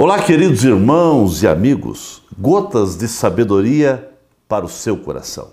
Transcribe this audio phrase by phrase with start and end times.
[0.00, 4.08] Olá, queridos irmãos e amigos, gotas de sabedoria
[4.46, 5.50] para o seu coração.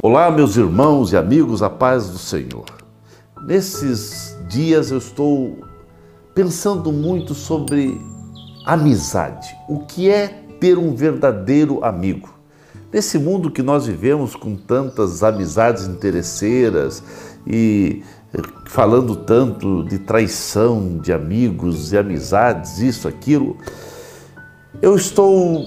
[0.00, 2.66] Olá, meus irmãos e amigos, a paz do Senhor.
[3.44, 5.58] Nesses dias eu estou
[6.32, 8.00] pensando muito sobre
[8.64, 9.48] amizade.
[9.68, 10.28] O que é
[10.60, 12.39] ter um verdadeiro amigo?
[12.92, 17.02] Nesse mundo que nós vivemos com tantas amizades interesseiras
[17.46, 18.02] e
[18.34, 23.56] eh, falando tanto de traição de amigos e amizades, isso, aquilo,
[24.82, 25.66] eu estou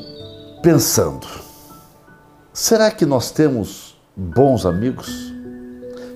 [0.62, 1.26] pensando:
[2.52, 5.34] será que nós temos bons amigos?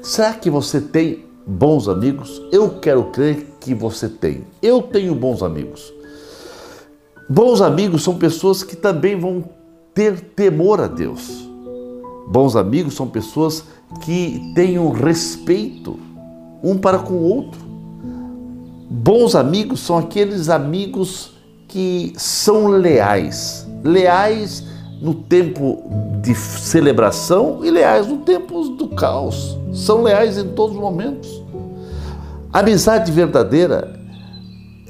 [0.03, 2.41] Será que você tem bons amigos?
[2.51, 4.45] Eu quero crer que você tem.
[4.61, 5.93] Eu tenho bons amigos.
[7.29, 9.56] Bons amigos são pessoas que também vão
[9.97, 11.49] ter temor a Deus.
[12.27, 13.63] Bons amigos são pessoas
[14.01, 15.99] que tenham respeito
[16.63, 17.59] um para com o outro.
[18.91, 21.31] Bons amigos são aqueles amigos
[21.67, 24.63] que são leais, leais
[25.01, 25.89] no tempo
[26.21, 29.57] de celebração e leais no tempo do caos.
[29.73, 31.43] São leais em todos os momentos.
[32.53, 33.99] amizade verdadeira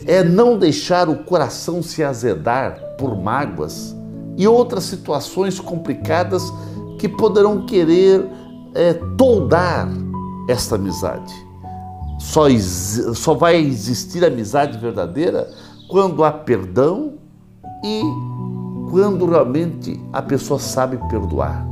[0.05, 3.95] é não deixar o coração se azedar por mágoas,
[4.38, 6.53] e outras situações complicadas
[6.99, 8.25] que poderão querer
[8.73, 9.89] é, toldar
[10.47, 11.33] esta amizade.
[12.19, 12.47] Só,
[13.13, 15.49] só vai existir amizade verdadeira
[15.89, 17.13] quando há perdão
[17.83, 18.02] e
[18.89, 21.66] quando realmente a pessoa sabe perdoar.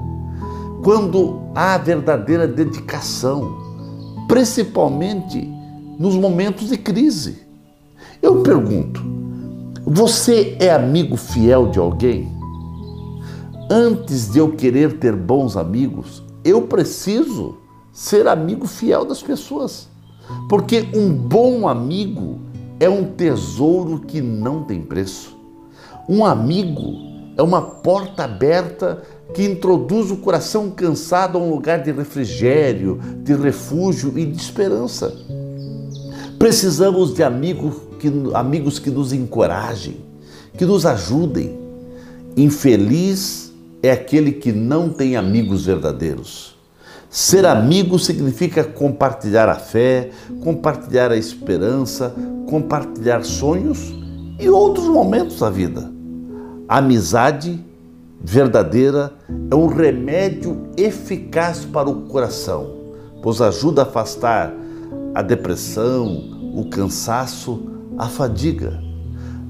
[0.83, 3.57] Quando há verdadeira dedicação,
[4.27, 5.51] principalmente
[5.97, 7.43] nos momentos de crise.
[8.21, 9.01] Eu pergunto:
[9.85, 12.34] você é amigo fiel de alguém?
[13.69, 17.57] Antes de eu querer ter bons amigos, eu preciso
[17.91, 19.87] ser amigo fiel das pessoas.
[20.49, 22.39] Porque um bom amigo
[22.79, 25.35] é um tesouro que não tem preço.
[26.07, 29.01] Um amigo é uma porta aberta
[29.33, 35.13] que introduz o coração cansado a um lugar de refrigério, de refúgio e de esperança.
[36.37, 39.97] Precisamos de amigos que, amigos que nos encorajem,
[40.57, 41.59] que nos ajudem.
[42.37, 43.44] Infeliz
[43.81, 46.55] é aquele que não tem amigos verdadeiros.
[47.09, 50.09] Ser amigo significa compartilhar a fé,
[50.43, 52.13] compartilhar a esperança,
[52.49, 53.93] compartilhar sonhos
[54.39, 55.89] e outros momentos da vida.
[56.67, 57.63] A amizade
[58.21, 59.13] verdadeira
[59.49, 62.75] é um remédio eficaz para o coração,
[63.21, 64.53] pois ajuda a afastar
[65.13, 68.83] a depressão, o cansaço, a fadiga.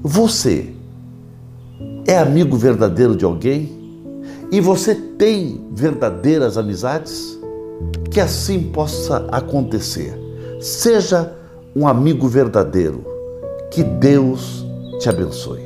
[0.02, 0.72] Você
[2.06, 3.75] é amigo verdadeiro de alguém?
[4.50, 7.38] E você tem verdadeiras amizades,
[8.10, 10.14] que assim possa acontecer.
[10.60, 11.32] Seja
[11.74, 13.04] um amigo verdadeiro.
[13.70, 14.64] Que Deus
[14.98, 15.65] te abençoe.